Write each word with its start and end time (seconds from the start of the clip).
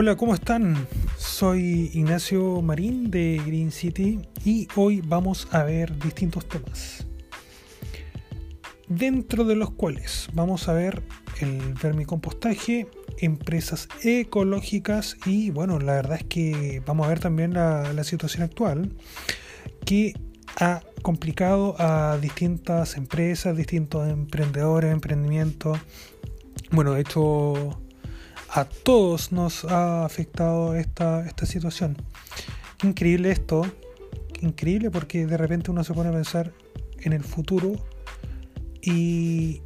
Hola, 0.00 0.14
¿cómo 0.14 0.32
están? 0.32 0.86
Soy 1.16 1.90
Ignacio 1.92 2.62
Marín 2.62 3.10
de 3.10 3.42
Green 3.44 3.72
City 3.72 4.20
y 4.44 4.68
hoy 4.76 5.00
vamos 5.04 5.48
a 5.50 5.64
ver 5.64 5.98
distintos 5.98 6.48
temas. 6.48 7.04
Dentro 8.86 9.42
de 9.42 9.56
los 9.56 9.72
cuales 9.72 10.28
vamos 10.34 10.68
a 10.68 10.72
ver 10.72 11.02
el 11.40 11.74
vermicompostaje, 11.82 12.86
empresas 13.18 13.88
ecológicas 14.04 15.16
y 15.26 15.50
bueno, 15.50 15.80
la 15.80 15.94
verdad 15.94 16.18
es 16.18 16.26
que 16.28 16.80
vamos 16.86 17.06
a 17.06 17.08
ver 17.08 17.18
también 17.18 17.54
la, 17.54 18.04
situación 18.04 18.44
actual 18.44 18.92
que 19.84 20.14
ha 20.60 20.80
complicado 21.02 21.74
a 21.76 22.18
distintas 22.18 22.96
empresas, 22.96 23.56
distintos 23.56 24.08
emprendedores, 24.08 24.92
emprendimientos. 24.92 25.76
Bueno, 26.70 26.92
de 26.92 27.00
hecho 27.00 27.82
a 28.50 28.64
todos 28.64 29.32
nos 29.32 29.64
ha 29.64 30.04
afectado 30.04 30.74
esta, 30.74 31.26
esta 31.26 31.46
situación. 31.46 31.96
increíble 32.82 33.30
esto, 33.30 33.66
increíble 34.40 34.90
porque 34.90 35.26
de 35.26 35.36
repente 35.36 35.70
uno 35.70 35.84
se 35.84 35.94
pone 35.94 36.10
a 36.10 36.12
pensar 36.12 36.52
en 37.00 37.12
el 37.12 37.22
futuro 37.22 37.72
y 38.80 39.62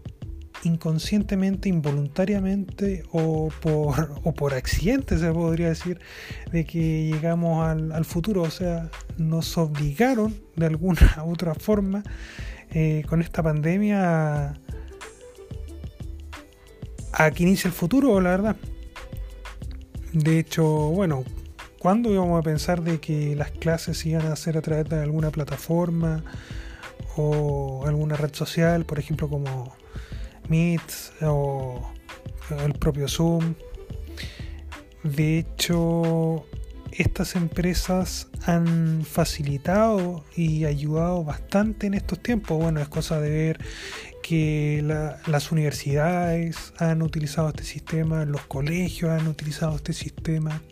inconscientemente, 0.65 1.69
involuntariamente 1.69 3.05
o 3.13 3.49
por, 3.61 4.15
o 4.25 4.33
por 4.33 4.55
accidente 4.55 5.19
se 5.19 5.33
podría 5.33 5.69
decir 5.69 6.01
de 6.51 6.65
que 6.65 7.11
llegamos 7.11 7.67
al, 7.67 7.93
al 7.93 8.05
futuro, 8.05 8.43
o 8.43 8.51
sea, 8.51 8.91
nos 9.17 9.57
obligaron 9.59 10.35
de 10.57 10.67
alguna 10.67 11.15
u 11.25 11.33
otra 11.33 11.55
forma 11.55 12.03
eh, 12.71 13.05
con 13.09 13.21
esta 13.21 13.43
pandemia 13.43 14.49
a, 14.49 14.55
a 17.12 17.31
que 17.31 17.43
inicie 17.43 17.69
el 17.69 17.75
futuro, 17.75 18.21
la 18.21 18.31
verdad. 18.31 18.56
De 20.13 20.39
hecho, 20.39 20.65
bueno, 20.65 21.25
¿cuándo 21.79 22.13
íbamos 22.13 22.39
a 22.39 22.43
pensar 22.43 22.83
de 22.83 23.01
que 23.01 23.35
las 23.35 23.51
clases 23.51 24.05
iban 24.05 24.27
a 24.27 24.37
ser 24.37 24.59
a 24.59 24.63
través 24.63 24.89
de 24.89 25.01
alguna 25.01 25.31
plataforma 25.31 26.23
o 27.17 27.85
alguna 27.87 28.17
red 28.17 28.35
social, 28.35 28.85
por 28.85 28.99
ejemplo 28.99 29.29
como 29.29 29.75
Meet 30.49 30.83
o 31.23 31.91
el 32.65 32.75
propio 32.75 33.09
Zoom? 33.09 33.55
De 35.03 35.39
hecho, 35.39 36.45
estas 36.93 37.35
empresas 37.35 38.29
han 38.45 39.03
facilitado 39.05 40.25
y 40.37 40.67
ayudado 40.67 41.25
bastante 41.25 41.87
en 41.87 41.95
estos 41.95 42.21
tiempos. 42.21 42.59
Bueno, 42.59 42.81
es 42.81 42.89
cosa 42.89 43.19
de 43.19 43.31
ver 43.31 43.61
que 44.33 44.83
las 45.27 45.52
universidades 45.52 46.72
han 46.78 47.02
utilizado 47.02 47.50
este 47.50 47.64
sistema, 47.64 48.25
los 48.25 48.41
colegios 48.47 49.11
han 49.11 49.28
utilizado 49.28 49.77
este 49.77 49.92
sistema, 49.92 50.62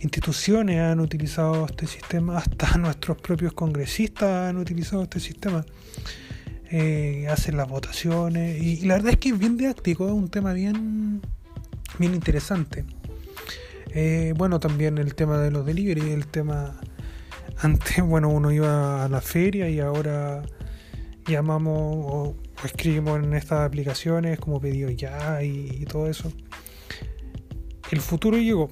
instituciones 0.00 0.80
han 0.80 0.98
utilizado 0.98 1.66
este 1.66 1.86
sistema, 1.86 2.38
hasta 2.38 2.78
nuestros 2.78 3.18
propios 3.20 3.52
congresistas 3.52 4.48
han 4.48 4.56
utilizado 4.56 5.02
este 5.02 5.20
sistema. 5.20 5.66
Eh, 6.70 7.26
hacen 7.28 7.58
las 7.58 7.68
votaciones 7.68 8.62
y, 8.62 8.86
la 8.86 8.94
verdad 8.94 9.10
es 9.10 9.18
que 9.18 9.28
es 9.28 9.38
bien 9.38 9.58
didáctico, 9.58 10.06
es 10.06 10.14
un 10.14 10.30
tema 10.30 10.54
bien, 10.54 11.20
bien 11.98 12.14
interesante. 12.14 12.86
Eh, 13.90 14.32
bueno, 14.34 14.60
también 14.60 14.96
el 14.96 15.14
tema 15.14 15.36
de 15.36 15.50
los 15.50 15.66
delivery, 15.66 16.10
el 16.10 16.26
tema 16.26 16.80
antes, 17.58 18.02
bueno, 18.06 18.30
uno 18.30 18.50
iba 18.50 19.04
a 19.04 19.10
la 19.10 19.20
feria 19.20 19.68
y 19.68 19.78
ahora 19.78 20.42
llamamos 21.26 22.34
escribimos 22.64 23.22
en 23.22 23.34
estas 23.34 23.66
aplicaciones 23.66 24.38
como 24.38 24.60
pedido 24.60 24.90
ya 24.90 25.42
y, 25.42 25.84
todo 25.86 26.08
eso. 26.08 26.32
El 27.90 28.00
futuro 28.00 28.38
llegó 28.38 28.70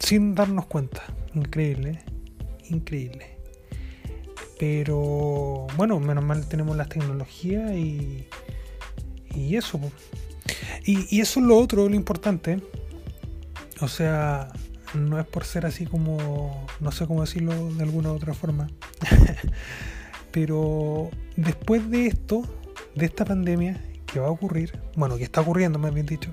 sin 0.00 0.34
darnos 0.34 0.66
cuenta. 0.66 1.02
Increíble, 1.34 2.00
increíble. 2.68 3.38
Pero 4.58 5.66
bueno, 5.76 6.00
menos 6.00 6.24
mal 6.24 6.48
tenemos 6.48 6.76
las 6.76 6.88
tecnologías 6.88 7.72
y, 7.72 8.26
y 9.34 9.56
eso. 9.56 9.80
Y, 10.84 11.16
y 11.16 11.20
eso 11.20 11.40
es 11.40 11.46
lo 11.46 11.56
otro, 11.56 11.88
lo 11.88 11.94
importante. 11.94 12.60
O 13.80 13.88
sea, 13.88 14.48
no 14.94 15.18
es 15.20 15.26
por 15.26 15.44
ser 15.44 15.66
así 15.66 15.86
como, 15.86 16.66
no 16.80 16.92
sé 16.92 17.06
cómo 17.06 17.20
decirlo 17.20 17.72
de 17.72 17.82
alguna 17.82 18.12
otra 18.12 18.34
forma. 18.34 18.68
Pero 20.40 21.10
después 21.34 21.90
de 21.90 22.06
esto, 22.06 22.44
de 22.94 23.06
esta 23.06 23.24
pandemia 23.24 23.82
que 24.06 24.20
va 24.20 24.28
a 24.28 24.30
ocurrir, 24.30 24.80
bueno, 24.94 25.16
que 25.16 25.24
está 25.24 25.40
ocurriendo 25.40 25.80
más 25.80 25.92
bien 25.92 26.06
dicho, 26.06 26.32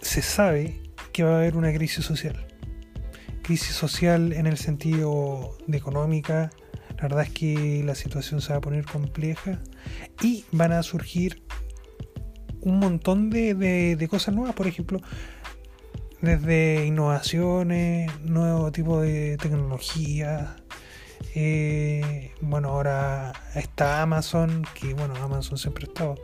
se 0.00 0.20
sabe 0.20 0.80
que 1.12 1.22
va 1.22 1.34
a 1.34 1.36
haber 1.36 1.56
una 1.56 1.72
crisis 1.72 2.04
social. 2.04 2.44
Crisis 3.42 3.76
social 3.76 4.32
en 4.32 4.48
el 4.48 4.58
sentido 4.58 5.56
de 5.68 5.78
económica, 5.78 6.50
la 6.96 7.02
verdad 7.02 7.22
es 7.22 7.30
que 7.30 7.84
la 7.84 7.94
situación 7.94 8.40
se 8.40 8.50
va 8.50 8.56
a 8.56 8.60
poner 8.60 8.84
compleja 8.84 9.60
y 10.20 10.44
van 10.50 10.72
a 10.72 10.82
surgir 10.82 11.44
un 12.62 12.80
montón 12.80 13.30
de, 13.30 13.54
de, 13.54 14.08
cosas 14.08 14.34
nuevas, 14.34 14.56
por 14.56 14.66
ejemplo, 14.66 15.00
desde 16.20 16.84
innovaciones, 16.84 18.10
nuevo 18.22 18.72
tipo 18.72 19.00
de 19.00 19.36
tecnología. 19.36 20.56
Eh, 21.34 22.32
bueno, 22.40 22.68
ahora 22.68 23.32
está 23.54 24.02
Amazon, 24.02 24.64
que 24.74 24.94
bueno, 24.94 25.14
Amazon 25.16 25.56
siempre 25.56 25.86
ha 25.86 26.14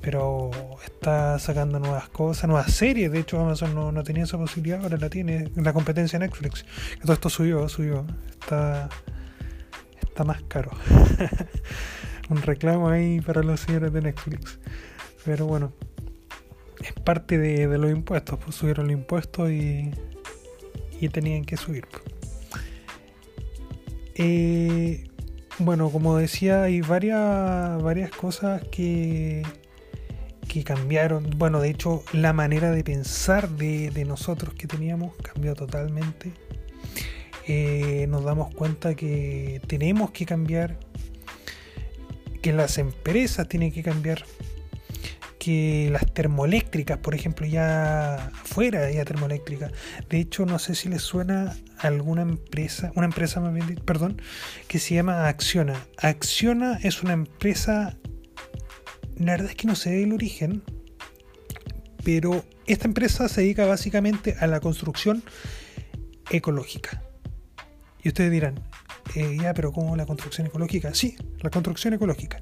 pero 0.00 0.52
está 0.84 1.36
sacando 1.40 1.80
nuevas 1.80 2.08
cosas, 2.08 2.48
nuevas 2.48 2.72
series. 2.72 3.10
De 3.10 3.18
hecho, 3.18 3.40
Amazon 3.40 3.74
no, 3.74 3.90
no 3.90 4.04
tenía 4.04 4.22
esa 4.22 4.38
posibilidad, 4.38 4.80
ahora 4.80 4.96
la 4.98 5.10
tiene. 5.10 5.50
La 5.56 5.72
competencia 5.72 6.16
Netflix. 6.18 6.64
Todo 7.02 7.12
esto 7.12 7.28
subió, 7.28 7.68
subió. 7.68 8.06
Está, 8.30 8.88
está 10.00 10.22
más 10.22 10.42
caro. 10.44 10.70
Un 12.30 12.40
reclamo 12.40 12.88
ahí 12.88 13.20
para 13.20 13.42
los 13.42 13.58
señores 13.58 13.92
de 13.92 14.00
Netflix. 14.00 14.60
Pero 15.24 15.46
bueno, 15.46 15.72
es 16.80 16.92
parte 16.92 17.36
de, 17.36 17.66
los 17.76 17.90
impuestos, 17.90 18.38
pues 18.38 18.54
subieron 18.54 18.86
los 18.86 18.92
impuestos 18.92 19.50
y, 19.50 19.90
y 21.00 21.08
tenían 21.08 21.44
que 21.44 21.56
subir. 21.56 21.84
Eh, 24.18 25.04
bueno, 25.58 25.90
como 25.90 26.16
decía, 26.16 26.62
hay 26.62 26.80
varias, 26.80 27.82
varias 27.82 28.10
cosas 28.10 28.62
que, 28.70 29.42
que 30.48 30.64
cambiaron. 30.64 31.30
Bueno, 31.36 31.60
de 31.60 31.70
hecho, 31.70 32.02
la 32.12 32.32
manera 32.32 32.70
de 32.70 32.82
pensar 32.82 33.50
de, 33.50 34.04
nosotros 34.06 34.54
que 34.54 34.66
teníamos 34.66 35.14
cambió 35.16 35.54
totalmente. 35.54 36.32
Eh, 37.46 38.06
nos 38.08 38.24
damos 38.24 38.54
cuenta 38.54 38.94
que 38.94 39.60
tenemos 39.66 40.10
que 40.10 40.26
cambiar, 40.26 40.78
que 42.42 42.52
las 42.52 42.78
empresas 42.78 43.48
tienen 43.48 43.72
que 43.72 43.82
cambiar, 43.82 44.24
que 45.46 45.90
las 45.92 46.12
termoeléctricas, 46.12 46.98
por 46.98 47.14
ejemplo, 47.14 47.46
ya 47.46 48.32
fuera 48.42 48.90
ya 48.90 49.04
termoeléctrica. 49.04 49.70
De 50.10 50.18
hecho, 50.18 50.44
no 50.44 50.58
sé 50.58 50.74
si 50.74 50.88
les 50.88 51.02
suena 51.02 51.56
alguna 51.78 52.22
empresa, 52.22 52.90
una 52.96 53.06
empresa 53.06 53.38
más 53.38 53.54
bien, 53.54 53.76
perdón, 53.84 54.20
que 54.66 54.80
se 54.80 54.96
llama 54.96 55.28
Acciona. 55.28 55.86
Acciona 55.98 56.80
es 56.82 57.04
una 57.04 57.12
empresa, 57.12 57.96
la 59.16 59.32
verdad 59.34 59.50
es 59.50 59.54
que 59.54 59.68
no 59.68 59.76
sé 59.76 60.02
el 60.02 60.12
origen, 60.12 60.64
pero 62.02 62.44
esta 62.66 62.88
empresa 62.88 63.28
se 63.28 63.42
dedica 63.42 63.66
básicamente 63.66 64.34
a 64.40 64.48
la 64.48 64.58
construcción 64.58 65.22
ecológica. 66.28 67.04
Y 68.02 68.08
ustedes 68.08 68.32
dirán, 68.32 68.58
eh, 69.14 69.36
ya, 69.40 69.54
pero 69.54 69.70
¿cómo 69.70 69.94
la 69.94 70.06
construcción 70.06 70.48
ecológica? 70.48 70.92
Sí, 70.92 71.16
la 71.38 71.50
construcción 71.50 71.94
ecológica 71.94 72.40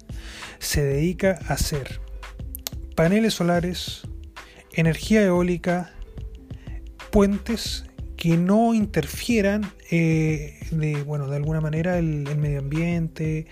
se 0.58 0.82
dedica 0.82 1.38
a 1.48 1.52
hacer 1.52 2.00
paneles 2.94 3.34
solares, 3.34 4.02
energía 4.72 5.22
eólica, 5.22 5.92
puentes 7.10 7.84
que 8.16 8.36
no 8.36 8.74
interfieran 8.74 9.70
eh, 9.90 10.58
de, 10.70 11.02
bueno, 11.02 11.28
de 11.28 11.36
alguna 11.36 11.60
manera 11.60 11.98
el, 11.98 12.24
medio 12.36 12.60
ambiente, 12.60 13.46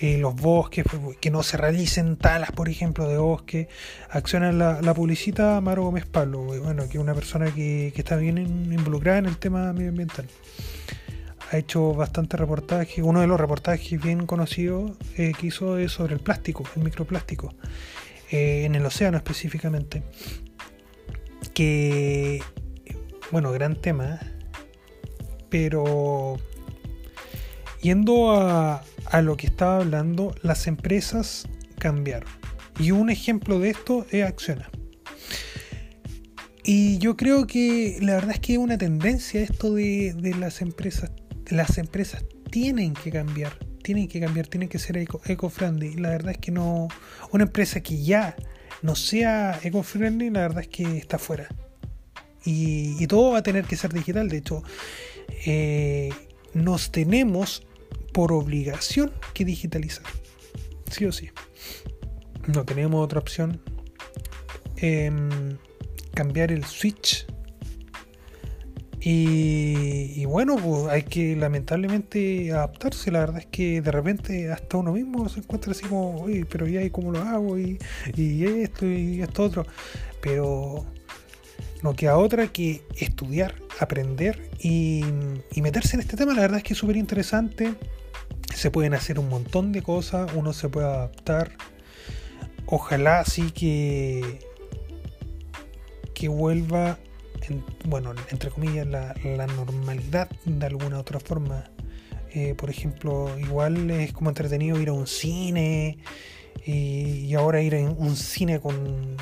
eh, 0.00 0.18
los 0.18 0.34
bosques, 0.34 0.84
que 1.20 1.30
no 1.30 1.42
se 1.42 1.56
realicen 1.56 2.16
talas, 2.16 2.50
por 2.52 2.68
ejemplo, 2.68 3.08
de 3.08 3.18
bosque. 3.18 3.68
Acciona 4.10 4.50
la, 4.52 4.80
la 4.80 4.94
publicita 4.94 5.60
Maro 5.60 5.82
Gómez 5.82 6.06
Pablo, 6.06 6.42
bueno, 6.42 6.84
que 6.88 6.96
es 6.96 7.02
una 7.02 7.14
persona 7.14 7.52
que, 7.52 7.92
está 7.94 8.16
bien 8.16 8.38
involucrada 8.38 9.18
en 9.18 9.26
el 9.26 9.36
tema 9.36 9.72
medioambiental. 9.72 10.26
Ha 11.52 11.58
hecho 11.58 11.92
bastante 11.92 12.36
reportaje. 12.36 13.02
Uno 13.02 13.20
de 13.20 13.26
los 13.26 13.38
reportajes 13.38 14.00
bien 14.00 14.26
conocidos 14.26 14.92
eh, 15.18 15.32
que 15.38 15.48
hizo 15.48 15.76
es 15.78 15.92
sobre 15.92 16.14
el 16.14 16.20
plástico, 16.20 16.64
el 16.76 16.82
microplástico. 16.82 17.54
Eh, 18.30 18.64
en 18.64 18.74
el 18.74 18.84
océano 18.86 19.16
específicamente, 19.16 20.02
que, 21.52 22.42
bueno, 23.30 23.52
gran 23.52 23.76
tema, 23.76 24.18
pero 25.50 26.36
yendo 27.80 28.32
a, 28.32 28.82
a 29.06 29.22
lo 29.22 29.36
que 29.36 29.46
estaba 29.46 29.76
hablando, 29.76 30.34
las 30.42 30.66
empresas 30.66 31.46
cambiaron. 31.78 32.28
Y 32.78 32.90
un 32.90 33.10
ejemplo 33.10 33.60
de 33.60 33.70
esto 33.70 34.06
es 34.10 34.24
Acciona. 34.24 34.68
Y 36.64 36.96
yo 36.98 37.16
creo 37.16 37.46
que 37.46 37.98
la 38.00 38.14
verdad 38.14 38.32
es 38.32 38.40
que 38.40 38.54
es 38.54 38.58
una 38.58 38.78
tendencia 38.78 39.42
esto 39.42 39.74
de, 39.74 40.14
de 40.14 40.34
las 40.34 40.62
empresas. 40.62 41.12
Las 41.50 41.76
empresas 41.76 42.24
tienen 42.50 42.94
que 42.94 43.10
cambiar, 43.10 43.52
tienen 43.84 44.08
que 44.08 44.18
cambiar, 44.18 44.46
tienen 44.46 44.70
que 44.70 44.78
ser 44.78 44.96
eco-friendly. 44.96 45.96
la 45.96 46.08
verdad 46.08 46.32
es 46.32 46.38
que 46.38 46.50
no. 46.50 46.88
Una 47.30 47.44
empresa 47.44 47.82
que 47.82 48.02
ya 48.02 48.34
no 48.80 48.96
sea 48.96 49.60
eco-friendly, 49.62 50.30
la 50.30 50.40
verdad 50.40 50.62
es 50.62 50.68
que 50.68 50.96
está 50.96 51.18
fuera. 51.18 51.48
Y, 52.46 53.06
todo 53.06 53.32
va 53.32 53.38
a 53.38 53.42
tener 53.42 53.66
que 53.66 53.76
ser 53.76 53.92
digital. 53.92 54.28
De 54.28 54.38
hecho, 54.38 54.62
eh, 55.46 56.10
nos 56.54 56.90
tenemos 56.90 57.62
por 58.12 58.32
obligación 58.32 59.12
que 59.34 59.44
digitalizar. 59.44 60.06
Sí 60.90 61.04
o 61.04 61.12
sí. 61.12 61.28
No 62.46 62.64
tenemos 62.64 63.04
otra 63.04 63.20
opción. 63.20 63.60
Em, 64.76 65.58
cambiar 66.14 66.52
el 66.52 66.64
switch. 66.64 67.26
Y, 69.06 70.24
bueno, 70.24 70.56
pues 70.56 70.86
hay 70.86 71.02
que 71.02 71.36
lamentablemente 71.36 72.50
adaptarse. 72.52 73.10
La 73.10 73.20
verdad 73.20 73.40
es 73.40 73.46
que 73.46 73.82
de 73.82 73.90
repente 73.90 74.50
hasta 74.50 74.78
uno 74.78 74.92
mismo 74.92 75.28
se 75.28 75.40
encuentra 75.40 75.72
así 75.72 75.84
como, 75.84 76.22
oye, 76.22 76.46
pero 76.46 76.66
ya, 76.66 76.88
¿cómo 76.90 77.12
lo 77.12 77.20
hago? 77.20 77.58
Y, 77.58 77.78
y 78.16 78.44
esto 78.62 78.86
y 78.86 79.20
esto 79.20 79.42
otro. 79.42 79.66
Pero 80.22 80.86
no 81.82 81.94
queda 81.94 82.16
otra 82.16 82.46
que 82.46 82.82
estudiar, 82.96 83.56
aprender 83.78 84.48
y, 84.58 85.04
meterse 85.56 85.96
en 85.96 86.00
este 86.00 86.16
tema. 86.16 86.32
La 86.32 86.40
verdad 86.40 86.56
es 86.56 86.64
que 86.64 86.72
es 86.72 86.78
súper 86.78 86.96
interesante. 86.96 87.74
Se 88.54 88.70
pueden 88.70 88.94
hacer 88.94 89.18
un 89.18 89.28
montón 89.28 89.70
de 89.72 89.82
cosas, 89.82 90.32
uno 90.34 90.54
se 90.54 90.70
puede 90.70 90.86
adaptar. 90.86 91.52
Ojalá 92.64 93.22
sí 93.26 93.50
que, 93.50 94.38
que 96.14 96.28
vuelva, 96.28 96.98
bueno, 97.84 98.14
entre 98.30 98.50
comillas, 98.50 98.86
la, 98.86 99.14
normalidad 99.46 100.28
de 100.44 100.66
alguna 100.66 100.98
otra 100.98 101.20
forma. 101.20 101.64
Eh, 102.32 102.54
por 102.56 102.70
ejemplo, 102.70 103.38
igual 103.38 103.90
es 103.90 104.12
como 104.12 104.30
entretenido 104.30 104.80
ir 104.80 104.88
a 104.88 104.92
un 104.92 105.06
cine 105.06 105.98
y, 106.66 107.32
ahora 107.34 107.62
ir 107.62 107.76
a 107.76 107.78
un 107.78 108.16
cine 108.16 108.58
con, 108.58 109.16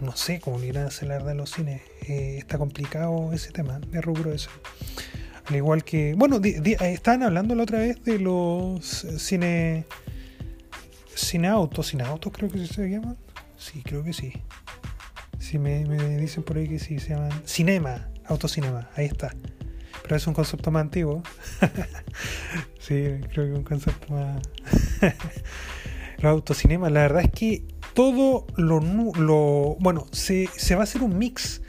no 0.00 0.16
sé 0.16 0.40
cómo 0.40 0.58
le 0.58 0.68
irán 0.68 0.84
a 0.84 0.88
hacer 0.88 1.08
la 1.08 1.34
los 1.34 1.50
cines. 1.50 1.82
Eh, 2.08 2.36
está 2.38 2.58
complicado 2.58 3.32
ese 3.32 3.50
tema, 3.50 3.80
de 3.80 4.00
rubro 4.00 4.32
eso. 4.32 4.50
Al 5.46 5.56
igual 5.56 5.84
que, 5.84 6.14
bueno, 6.16 6.40
eh, 6.42 6.76
estaban 6.80 7.22
hablando 7.22 7.54
la 7.54 7.64
otra 7.64 7.78
vez 7.78 8.02
de 8.04 8.18
los 8.18 9.06
cine, 9.18 9.84
cine 11.14 11.48
autos, 11.48 11.88
cine 11.88 12.04
autos 12.04 12.32
creo 12.32 12.48
que 12.48 12.66
se 12.66 12.88
llaman. 12.88 13.16
Sí, 13.56 13.82
creo 13.82 14.04
que 14.04 14.12
sí. 14.12 14.32
Sí, 15.44 15.58
me, 15.58 15.84
dicen 16.16 16.42
por 16.42 16.56
ahí 16.56 16.66
que 16.66 16.78
sí, 16.78 16.98
se 16.98 17.10
llaman 17.10 17.30
cinema, 17.44 18.08
autocinema, 18.24 18.88
ahí 18.96 19.04
está. 19.04 19.36
Pero 20.02 20.16
es 20.16 20.26
un 20.26 20.32
concepto 20.32 20.70
más 20.70 20.80
antiguo. 20.80 21.22
sí, 22.80 23.20
creo 23.30 23.52
que 23.52 23.52
un 23.52 23.62
concepto 23.62 24.10
más... 24.10 24.40
los 26.18 26.30
autocinemas, 26.30 26.90
la 26.92 27.02
verdad 27.02 27.24
es 27.24 27.30
que 27.30 27.62
todo 27.92 28.46
lo, 28.56 28.80
lo 28.80 29.76
bueno, 29.80 30.06
se, 30.12 30.48
se, 30.56 30.76
va 30.76 30.80
a 30.80 30.84
hacer 30.84 31.02
un 31.02 31.18
mix 31.18 31.60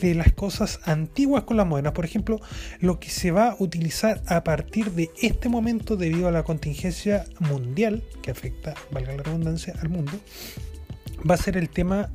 de 0.00 0.16
las 0.16 0.32
cosas 0.32 0.80
antiguas 0.84 1.44
con 1.44 1.56
las 1.56 1.66
modernas. 1.66 1.92
Por 1.92 2.04
ejemplo, 2.04 2.40
lo 2.80 2.98
que 2.98 3.10
se 3.10 3.30
va 3.30 3.50
a 3.50 3.56
utilizar 3.60 4.20
a 4.26 4.42
partir 4.42 4.90
de 4.90 5.12
este 5.22 5.48
momento 5.48 5.96
debido 5.96 6.26
a 6.26 6.32
la 6.32 6.42
contingencia 6.42 7.24
mundial 7.38 8.02
que 8.20 8.32
afecta, 8.32 8.74
valga 8.90 9.14
la 9.14 9.22
redundancia, 9.22 9.74
al 9.80 9.90
mundo, 9.90 10.10
va 11.24 11.36
a 11.36 11.38
ser 11.38 11.56
el 11.56 11.68
tema 11.68 12.10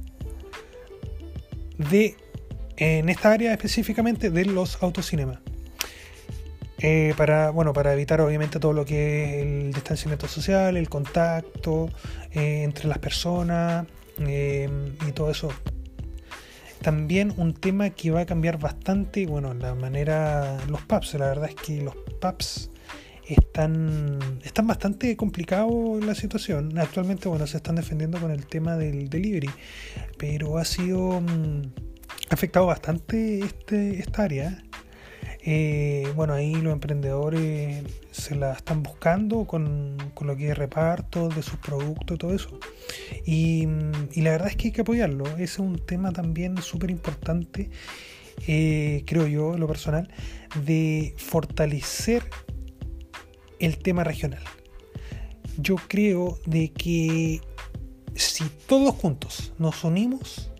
de, 1.78 2.16
en 2.78 3.10
esta 3.10 3.32
área 3.32 3.54
específicamente, 3.54 4.30
de 4.30 4.46
los 4.46 4.82
autocinemas. 4.82 5.40
Eh, 6.80 7.16
para, 7.18 7.50
bueno, 7.50 7.74
para 7.74 7.92
evitar 7.94 8.22
obviamente 8.22 8.60
todo 8.60 8.72
lo 8.72 8.86
que 8.86 9.40
es 9.40 9.44
el 9.44 9.74
distanciamiento 9.74 10.28
social, 10.28 10.78
el 10.78 10.90
contacto 10.90 11.90
eh, 12.32 12.62
entre 12.64 12.88
las 12.88 13.00
personas 13.00 13.88
eh, 14.20 14.70
y 15.08 15.12
todo 15.12 15.32
eso. 15.32 15.50
También 16.82 17.34
un 17.38 17.56
tema 17.56 17.90
que 17.90 18.12
va 18.12 18.22
a 18.22 18.26
cambiar 18.28 18.60
bastante, 18.60 19.26
bueno, 19.26 19.56
la 19.56 19.74
manera, 19.74 20.60
los 20.70 20.82
pubs, 20.82 21.16
la 21.16 21.26
verdad 21.28 21.50
es 21.50 21.56
que 21.56 21.82
los 21.82 21.96
pubs 22.22 22.70
están, 23.30 24.20
están 24.44 24.68
bastante 24.68 25.16
complicados 25.16 26.04
la 26.04 26.16
situación. 26.16 26.78
Actualmente, 26.78 27.30
bueno, 27.30 27.48
se 27.48 27.58
están 27.58 27.76
defendiendo 27.76 28.20
con 28.20 28.32
el 28.32 28.46
tema 28.46 28.78
del 28.78 29.10
delivery, 29.10 29.50
pero 30.18 30.58
ha 30.58 30.66
sido 30.66 31.22
mm, 31.22 31.62
afectado 32.30 32.66
bastante 32.68 33.40
este, 33.40 34.00
esta 34.00 34.24
área. 34.24 34.64
Eh, 35.50 36.12
bueno, 36.16 36.34
ahí 36.34 36.56
los 36.56 36.74
emprendedores 36.74 37.84
se 38.12 38.36
la 38.36 38.52
están 38.52 38.84
buscando 38.84 39.46
con, 39.46 39.96
lo 40.20 40.36
que 40.36 40.50
es 40.50 40.58
reparto 40.58 41.30
de 41.30 41.42
sus 41.42 41.58
productos 41.60 42.16
y 42.16 42.18
todo 42.18 42.34
eso. 42.34 42.60
Y, 43.26 43.66
la 44.16 44.32
verdad 44.32 44.50
es 44.50 44.58
que 44.58 44.68
hay 44.68 44.72
que 44.74 44.82
apoyarlo. 44.82 45.26
Ese 45.36 45.44
es 45.44 45.60
un 45.60 45.86
tema 45.86 46.12
también 46.12 46.58
súper 46.62 46.92
importante, 46.92 47.70
eh, 48.46 49.04
creo 49.06 49.28
yo, 49.28 49.54
en 49.54 49.62
lo 49.62 49.68
personal, 49.68 50.10
de 50.66 51.14
fortalecer 51.18 52.24
el 53.60 53.78
tema 53.78 54.04
regional. 54.04 54.44
Yo 55.58 55.76
creo 55.88 56.40
de 56.46 56.72
que 56.72 57.42
si 58.16 58.46
todos 58.68 58.94
juntos 58.96 59.54
nos 59.58 59.84
unimos, 59.84 60.52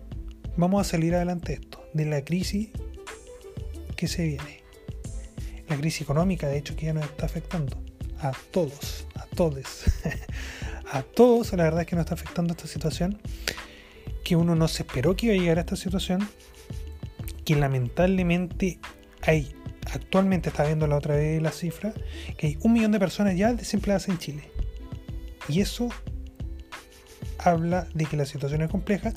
vamos 0.56 0.86
a 0.86 0.90
salir 0.90 1.14
adelante 1.14 1.52
de 1.52 1.60
esto, 1.60 1.84
de 1.94 2.06
la 2.06 2.24
crisis 2.24 2.68
que 3.96 4.08
se 4.08 4.24
viene 4.24 4.58
la 5.68 5.76
crisis 5.76 6.02
económica, 6.02 6.48
de 6.48 6.58
hecho, 6.58 6.74
que 6.74 6.86
ya 6.86 6.94
nos 6.94 7.04
está 7.04 7.26
afectando 7.26 7.76
a 8.20 8.32
todos, 8.50 9.06
a 9.14 9.26
todos, 9.26 9.84
a 10.92 11.02
todos, 11.02 11.52
la 11.52 11.64
verdad 11.64 11.82
es 11.82 11.86
que 11.86 11.96
nos 11.96 12.04
está 12.04 12.14
afectando 12.14 12.52
esta 12.52 12.66
situación, 12.66 13.20
que 14.24 14.36
uno 14.36 14.54
no 14.54 14.66
se 14.68 14.82
esperó 14.82 15.14
que 15.14 15.26
iba 15.26 15.34
a 15.34 15.38
llegar 15.38 15.58
a 15.58 15.60
esta 15.60 15.76
situación, 15.76 16.28
que 17.44 17.54
lamentablemente 17.54 18.78
hay, 19.22 19.54
actualmente 19.92 20.48
está 20.48 20.64
viendo 20.64 20.86
la 20.86 20.96
otra 20.96 21.16
vez 21.16 21.40
la 21.42 21.52
cifra, 21.52 21.92
que 22.36 22.48
hay 22.48 22.58
un 22.62 22.72
millón 22.72 22.92
de 22.92 22.98
personas 22.98 23.36
ya 23.36 23.52
desempleadas 23.52 24.08
en 24.08 24.18
Chile. 24.18 24.50
Y 25.48 25.60
eso 25.60 25.88
habla 27.38 27.86
de 27.94 28.04
que 28.06 28.16
la 28.16 28.26
situación 28.26 28.62
es 28.62 28.70
compleja, 28.70 29.12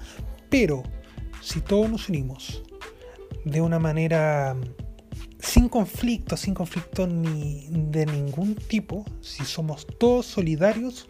pero 0.49 0.83
si 1.41 1.61
todos 1.61 1.89
nos 1.89 2.09
unimos 2.09 2.63
de 3.45 3.61
una 3.61 3.79
manera 3.79 4.55
sin 5.39 5.69
conflicto, 5.69 6.37
sin 6.37 6.53
conflicto 6.53 7.07
ni 7.07 7.67
de 7.69 8.05
ningún 8.05 8.55
tipo, 8.55 9.05
si 9.21 9.43
somos 9.43 9.87
todos 9.99 10.27
solidarios, 10.27 11.07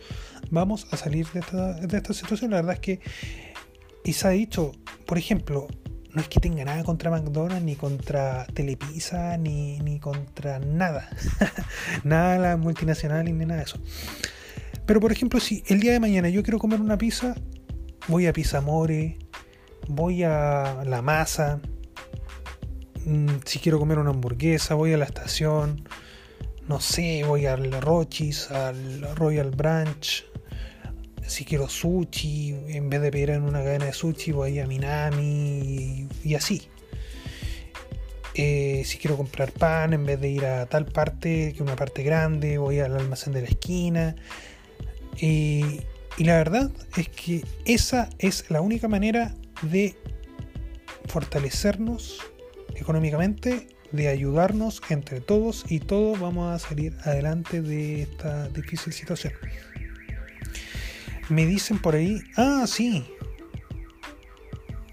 vamos 0.49 0.87
a 0.91 0.97
salir 0.97 1.27
de 1.33 1.39
esta, 1.39 2.13
situación. 2.13 2.51
La 2.51 2.57
verdad 2.57 2.75
es 2.75 2.79
que, 2.79 2.99
y 4.05 4.13
se 4.13 4.27
ha 4.27 4.31
dicho, 4.31 4.71
por 5.05 5.17
ejemplo, 5.17 5.67
no 6.13 6.21
es 6.21 6.27
que 6.27 6.39
tenga 6.39 6.65
nada 6.65 6.83
contra 6.83 7.09
McDonald's, 7.09 7.63
ni 7.63 7.75
contra 7.75 8.45
Telepizza, 8.53 9.37
ni, 9.37 9.79
ni 9.79 9.99
contra 9.99 10.59
nada. 10.59 11.09
nada 12.03 12.33
de 12.33 12.39
la 12.39 12.57
multinacional, 12.57 13.25
ni 13.25 13.33
nada 13.33 13.57
de 13.57 13.63
eso. 13.63 13.79
Pero 14.85 14.99
por 14.99 15.11
ejemplo, 15.11 15.39
si 15.39 15.63
el 15.67 15.79
día 15.79 15.93
de 15.93 15.99
mañana 15.99 16.29
yo 16.29 16.43
quiero 16.43 16.59
comer 16.59 16.81
una 16.81 16.97
pizza, 16.97 17.35
voy 18.07 18.27
a 18.27 18.33
Pizza 18.33 18.61
More, 18.61 19.17
voy 19.87 20.23
a 20.23 20.83
La 20.85 21.01
Masa, 21.01 21.61
Mm, 23.05 23.39
si 23.45 23.59
quiero 23.59 23.79
comer 23.79 23.97
una 23.97 24.11
hamburguesa, 24.11 24.75
voy 24.75 24.93
a 24.93 24.97
la 24.97 25.05
estación, 25.05 25.87
no 26.67 26.79
sé, 26.79 27.23
voy 27.25 27.47
al 27.47 27.71
Rochis, 27.81 28.51
al 28.51 29.15
Royal 29.15 29.49
Branch. 29.49 30.25
Si 31.27 31.45
quiero 31.45 31.69
sushi, 31.69 32.55
en 32.69 32.89
vez 32.89 33.01
de 33.01 33.11
pedir 33.11 33.29
en 33.31 33.43
una 33.43 33.63
cadena 33.63 33.85
de 33.85 33.93
sushi, 33.93 34.31
voy 34.31 34.59
a 34.59 34.67
Minami 34.67 36.07
y, 36.23 36.35
así. 36.35 36.63
Eh, 38.33 38.83
si 38.85 38.97
quiero 38.97 39.17
comprar 39.17 39.51
pan, 39.51 39.93
en 39.93 40.05
vez 40.05 40.19
de 40.19 40.29
ir 40.29 40.45
a 40.45 40.65
tal 40.65 40.85
parte, 40.85 41.53
que 41.55 41.63
una 41.63 41.75
parte 41.75 42.03
grande, 42.03 42.57
voy 42.57 42.79
al 42.79 42.97
almacén 42.97 43.33
de 43.33 43.41
la 43.41 43.47
esquina. 43.47 44.15
y 45.19 45.81
la 46.17 46.37
verdad 46.37 46.71
es 46.97 47.09
que 47.09 47.43
esa 47.65 48.09
es 48.19 48.49
la 48.49 48.61
única 48.61 48.87
manera 48.87 49.33
de 49.61 49.95
fortalecernos 51.05 52.19
económicamente, 52.75 53.67
de 53.91 54.07
ayudarnos 54.07 54.81
entre 54.89 55.19
todos 55.19 55.65
y 55.69 55.79
todos 55.79 56.19
vamos 56.19 56.53
a 56.53 56.59
salir 56.59 56.95
adelante 57.03 57.61
de 57.61 58.03
esta 58.03 58.47
difícil 58.49 58.93
situación. 58.93 59.33
Me 61.31 61.45
dicen 61.45 61.79
por 61.79 61.95
ahí, 61.95 62.21
ah, 62.35 62.65
sí. 62.67 63.05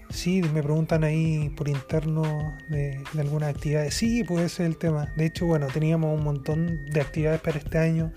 Sí, 0.09 0.41
me 0.41 0.63
preguntan 0.63 1.03
ahí 1.03 1.49
por 1.49 1.67
interno 1.67 2.57
de, 2.69 3.03
de 3.11 3.21
algunas 3.21 3.49
actividades. 3.49 3.93
Sí, 3.93 4.23
puede 4.23 4.47
ser 4.47 4.67
el 4.67 4.77
tema. 4.77 5.11
De 5.17 5.25
hecho, 5.25 5.45
bueno, 5.45 5.67
teníamos 5.67 6.17
un 6.17 6.23
montón 6.23 6.85
de 6.85 7.01
actividades 7.01 7.41
para 7.41 7.57
este 7.57 7.77
año. 7.77 8.13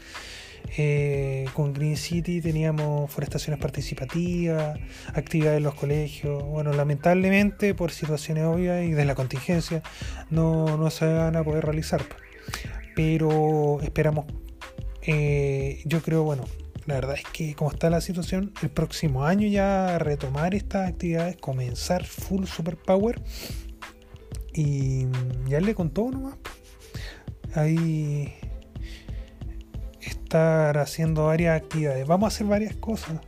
Eh, 0.77 1.47
con 1.53 1.73
Green 1.73 1.97
City 1.97 2.41
teníamos 2.41 3.11
forestaciones 3.11 3.61
participativas, 3.61 4.79
actividades 5.15 5.57
en 5.57 5.65
los 5.65 5.75
colegios. 5.75 6.45
Bueno, 6.45 6.73
lamentablemente 6.73 7.75
por 7.75 7.91
situaciones 7.91 8.45
obvias 8.45 8.85
y 8.85 8.93
de 8.93 9.05
la 9.05 9.17
contingencia 9.17 9.83
no, 10.31 10.77
no 10.77 10.91
se 10.91 11.13
van 11.13 11.35
a 11.35 11.43
poder 11.43 11.65
realizar. 11.65 12.03
Pero 12.95 13.81
esperamos, 13.83 14.27
eh, 15.03 15.83
yo 15.87 16.01
creo, 16.03 16.23
bueno, 16.23 16.45
la 16.87 16.95
verdad 16.95 17.15
es 17.15 17.25
que 17.33 17.55
como 17.55 17.71
está 17.71 17.91
la 17.91 18.01
situación, 18.01 18.53
el 18.63 18.71
próximo 18.71 19.25
año 19.25 19.47
ya 19.47 19.99
retomar 19.99 20.55
estas 20.55 20.89
actividades, 20.89 21.37
comenzar 21.37 22.05
full 22.05 22.47
superpower 22.47 23.23
y 24.53 25.07
ya 25.49 25.61
le 25.61 25.75
contó 25.75 26.11
nomás. 26.11 26.35
Ahí 27.55 28.35
estar 30.01 30.79
haciendo 30.79 31.27
varias 31.27 31.57
actividades. 31.57 32.07
Vamos 32.07 32.33
a 32.33 32.35
hacer 32.35 32.47
varias 32.47 32.75
cosas, 32.77 33.21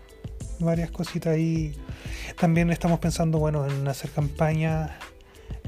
varias 0.58 0.90
cositas 0.90 1.34
ahí. 1.34 1.76
También 2.38 2.70
estamos 2.70 2.98
pensando, 2.98 3.38
bueno, 3.38 3.66
en 3.66 3.86
hacer 3.86 4.10
campaña, 4.10 4.98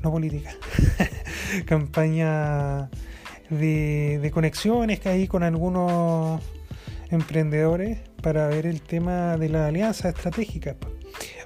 no 0.03 0.11
política, 0.11 0.51
campaña 1.67 2.91
de, 3.49 4.19
de 4.21 4.31
conexiones 4.33 4.99
que 4.99 5.09
hay 5.09 5.29
con 5.29 5.45
algunos 5.45 6.41
emprendedores 7.11 7.99
para 8.23 8.49
ver 8.49 8.67
el 8.67 8.83
tema 8.83 9.37
de 9.37 9.49
la 9.49 9.67
alianza 9.67 10.09
estratégica, 10.09 10.77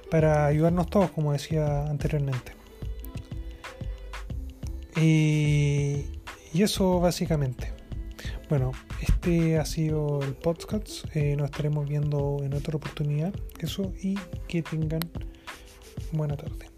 para 0.09 0.45
ayudarnos 0.45 0.89
todos, 0.89 1.11
como 1.11 1.33
decía 1.33 1.85
anteriormente. 1.87 2.53
Y, 4.95 6.05
y 6.53 6.63
eso 6.63 6.99
básicamente. 6.99 7.73
Bueno, 8.49 8.73
este 9.01 9.57
ha 9.57 9.65
sido 9.65 10.21
el 10.21 10.33
podcast. 10.33 11.05
Eh, 11.15 11.35
nos 11.37 11.45
estaremos 11.45 11.87
viendo 11.87 12.39
en 12.43 12.53
otra 12.53 12.75
oportunidad. 12.75 13.33
Eso 13.59 13.93
y 14.01 14.15
que 14.47 14.61
tengan 14.61 14.99
buena 16.11 16.35
tarde. 16.35 16.70